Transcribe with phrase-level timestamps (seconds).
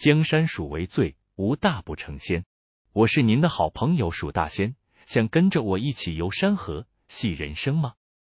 [0.00, 2.46] 江山属为最，无大不成仙。
[2.94, 7.92] 我是您的好朋友蜀大仙，想跟着我一起游山河、戏人生吗？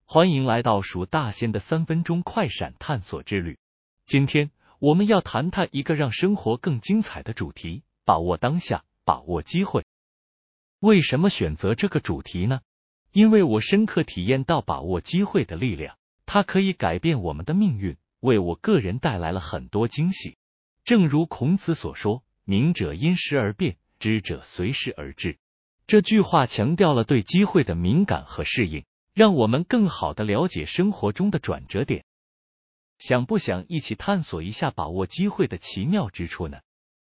[0.03, 3.59] 欢迎来到蜀大仙的三分钟快闪探索之旅。
[4.07, 9.85] 今天我们要谈谈一个让生活更精彩的主题：把握当下，把握机会。
[10.79, 12.61] 为什么选择这个主题呢？
[13.11, 20.37] 因为我深刻体验到把握机会的力量，它可以改变我们的命运，为我个人带来了很多惊喜。
[20.83, 25.37] 正如孔子所说：“明者因时而变，知者随时而至。”
[25.87, 32.05] 这句话强调了对机会的敏感和适应，让我们更好的了解生活中的转折点。
[32.97, 36.59] 想不想一起探索一下把握机会的奇妙之处呢？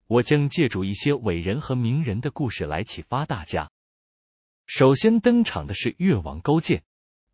[0.06, 3.70] 我将借助一些伟人和名人的故事来启发大家。
[4.66, 6.82] 首先登场的是越王勾践。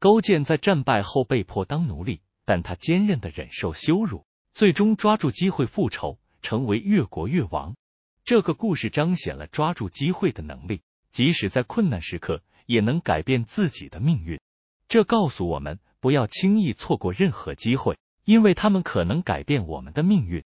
[0.00, 6.18] 勾践在战败后被迫当奴隶，但他坚韧的忍受羞辱，最终抓住机会复仇。
[6.44, 7.74] 成为越国越王，
[8.22, 14.38] 这个故事彰显了抓住机会的能力，即使在困难时刻也能改变自己的命运。
[14.86, 20.44] 这告诉我们不要轻易错过任何机会，因为他们可能改变我们的命运。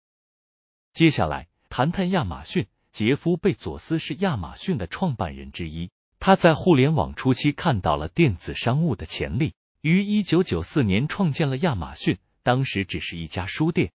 [0.93, 13.93] 接下来谈谈亚马逊，杰夫·贝佐斯是亚马逊的创办人之一，他在互联网初期看到了电子商务的潜力，于一九九四年创建了亚马逊，当时只是一家书店。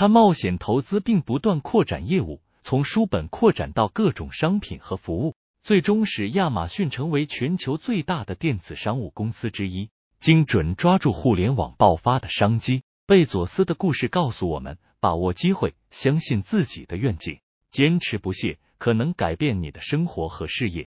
[0.00, 9.90] 他冒险投资并不断扩展业务，从书本扩展到各种商品和服务，最终使亚马逊成为全球最大的电子商务公司之一。
[10.18, 20.88] 精准抓住互联网爆发的商机，贝佐斯的故事告诉我们：把握机会，相信自己的愿景，坚持不懈，可能改变你的生活和事业。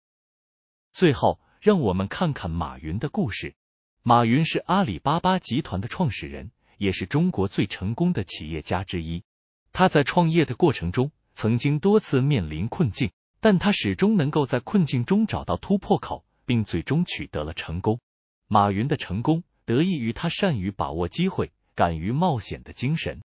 [0.92, 3.56] 最后，让我们看看马云的故事。
[4.04, 6.52] 马云是阿里巴巴集团的创始人。
[6.80, 9.22] 也是中国最成功的企业家之一。
[9.70, 18.00] 他在创业的过程中曾经多次面临困境，但他始终能够在困境中找到突破口，并最终取得了成功。
[18.48, 23.20] 马云的成功得益于他善于把握机会、敢于冒险的精神。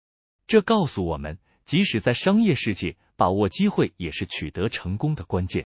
[0.47, 5.65] 这告诉我们，即使在商业世界，把握机会也是取得成功的关键。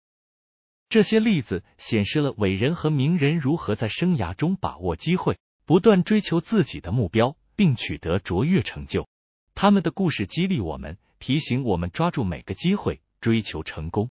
[0.88, 7.36] 这些例子显示了伟人和名人如何在生涯中把握机会，不断追求自己的目标。
[7.56, 9.08] 并取得卓越成就。
[9.56, 14.10] 他们的故事激励我们，提醒我们抓住每个机会，追求成功。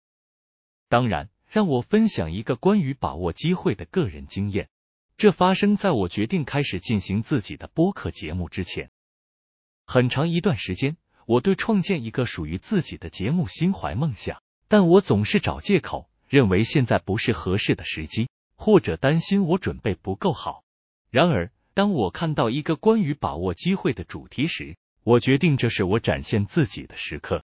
[0.87, 4.69] 当然，让我分享一个关于把握机会的个人经验。
[5.17, 8.91] 这发生在我决定开始进行自己的播客节目之前。
[9.85, 20.63] 很长一段时间，我对创建一个属于自己的节目心怀梦想，但我总是找借口，认为现在不是合适的时机，或者担心我准备不够好。
[21.09, 27.43] 然而，当我看到一个关于把握机会的主题时，我决定这是我展现自己的时刻。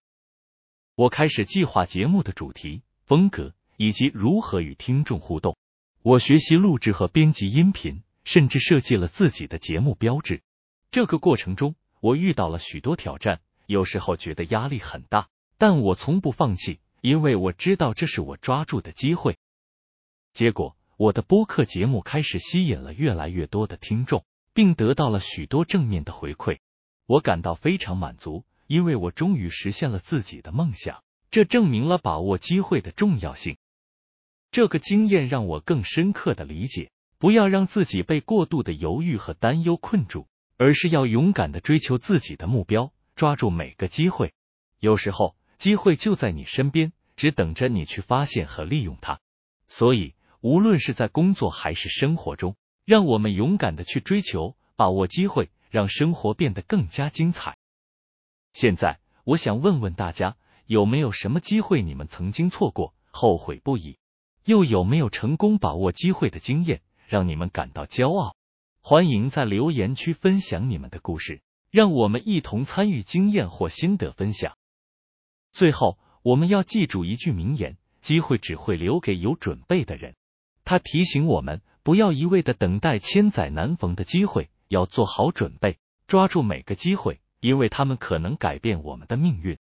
[0.96, 5.58] 我开始计划节目的主题、风格以及如何与听众互动。
[6.02, 10.42] 我学习录制和编辑音频，甚至设计了自己的节目标志。
[10.92, 15.28] 这个过程中，我遇到了许多挑战，有时候觉得压力很大，
[15.58, 19.38] 但我从不放弃，因为我知道这是我抓住的机会。
[20.32, 20.78] 结果。
[21.02, 24.24] 我的播客节目开始吸引了越来越多的听众，
[24.54, 26.60] 并得到了许多正面的回馈，
[27.08, 31.02] 我感到非常满足，因为我终于实现了自己的梦想。
[31.32, 33.58] 这证明了把握机会的重要性。
[34.52, 44.36] 这个经验让我更深刻的理解，不要让自己被过度的犹豫和担忧困住，而是要勇敢的追求自己的目标，抓住每个机会。
[44.78, 49.20] 有时候，机会就在你身边，只等着你去发现和利用它。
[49.68, 50.14] 所以。
[50.42, 57.58] 无论是在工作还是生活中，让我们勇敢的去追求，把握机会，让生活变得更加精彩。
[58.52, 60.36] 现在，我想问问大家，
[60.66, 64.00] 有没有什么机会你们曾经错过，后悔不已？
[64.44, 68.36] 又有没有成功把握机会的经验，让你们感到骄傲？
[68.82, 74.58] 欢迎在留言区分享你们的故事，让我们一同参与经验或心得分享。
[75.52, 80.16] 最后，我们要记住一句名言：机会只会留给有准备的人。
[80.72, 89.58] 他提醒我们，不要一味的等待千载难逢的机会，要做好准备，抓住每个机会，因为他们可能改变我们的命运。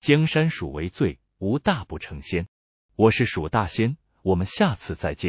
[0.00, 2.48] 江山属为最，无大不成仙。
[2.96, 5.26] 我是蜀大仙，我们下次再见。